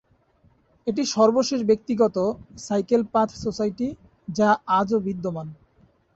এটি 0.87 1.03
সর্বশেষ 1.15 1.59
ব্যক্তিগত 1.63 2.15
"সাইকেল 2.59 3.01
পাথ 3.13 3.29
সোসাইটি" 3.43 3.87
যা 4.27 4.49
আজও 4.79 4.97
বিদ্যমান। 5.07 5.47